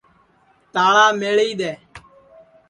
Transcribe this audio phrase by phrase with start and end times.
[0.73, 1.71] تاݪا میݪی دؔے